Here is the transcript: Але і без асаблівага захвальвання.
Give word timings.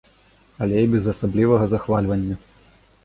Але 0.65 0.79
і 0.85 0.87
без 0.95 1.09
асаблівага 1.13 1.65
захвальвання. 1.75 2.35